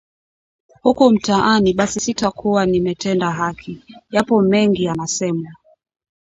[0.81, 5.51] huku mtaani basi sitakuwa nimetenda haki, Yapo mengi yanasemwa